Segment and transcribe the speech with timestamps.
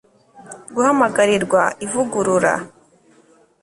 [0.75, 2.53] Guhamagarirwa Ivugurura